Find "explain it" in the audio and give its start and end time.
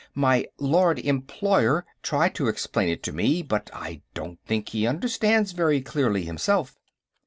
2.47-3.03